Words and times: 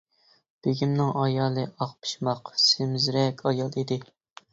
بېگىمنىڭ 0.67 1.11
ئايالى 1.23 1.65
ئاق 1.65 1.93
پىشماق، 2.05 2.49
سېمىزرەك 2.63 3.45
ئايال 3.51 3.79
ئىدى. 3.83 3.99